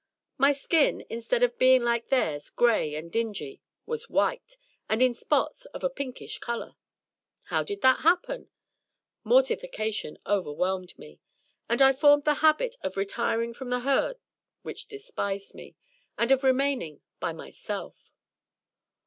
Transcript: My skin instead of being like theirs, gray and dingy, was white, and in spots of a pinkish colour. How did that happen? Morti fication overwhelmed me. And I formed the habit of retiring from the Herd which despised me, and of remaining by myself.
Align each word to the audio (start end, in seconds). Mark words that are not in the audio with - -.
My 0.39 0.51
skin 0.51 1.05
instead 1.11 1.43
of 1.43 1.59
being 1.59 1.83
like 1.83 2.07
theirs, 2.07 2.49
gray 2.49 2.95
and 2.95 3.11
dingy, 3.11 3.61
was 3.85 4.09
white, 4.09 4.57
and 4.89 4.99
in 4.99 5.13
spots 5.13 5.65
of 5.65 5.83
a 5.83 5.91
pinkish 5.91 6.39
colour. 6.39 6.75
How 7.49 7.63
did 7.63 7.81
that 7.83 7.99
happen? 7.99 8.49
Morti 9.23 9.55
fication 9.55 10.17
overwhelmed 10.25 10.97
me. 10.97 11.19
And 11.69 11.83
I 11.83 11.93
formed 11.93 12.23
the 12.23 12.33
habit 12.41 12.77
of 12.81 12.97
retiring 12.97 13.53
from 13.53 13.69
the 13.69 13.81
Herd 13.81 14.15
which 14.63 14.87
despised 14.87 15.53
me, 15.53 15.75
and 16.17 16.31
of 16.31 16.43
remaining 16.43 17.01
by 17.19 17.31
myself. 17.31 18.11